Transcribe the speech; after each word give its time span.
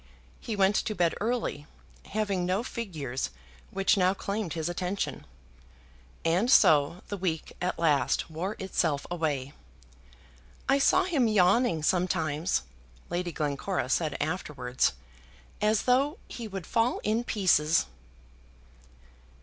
He 0.39 0.55
went 0.55 0.75
to 0.77 0.95
bed 0.95 1.13
early, 1.21 1.67
having 2.05 2.43
no 2.43 2.63
figures 2.63 3.29
which 3.69 3.97
now 3.97 4.15
claimed 4.15 4.53
his 4.53 4.67
attention. 4.67 5.27
And 6.25 6.49
so 6.49 7.03
the 7.09 7.17
week 7.17 7.53
at 7.61 7.77
last 7.77 8.27
wore 8.27 8.55
itself 8.57 9.05
away. 9.11 9.53
"I 10.67 10.79
saw 10.79 11.03
him 11.03 11.27
yawning 11.27 11.83
sometimes," 11.83 12.63
Lady 13.11 13.31
Glencora 13.31 13.89
said 13.89 14.17
afterwards, 14.19 14.93
"as 15.61 15.83
though 15.83 16.17
he 16.27 16.47
would 16.47 16.65
fall 16.65 16.99
in 17.03 17.23
pieces." 17.23 17.85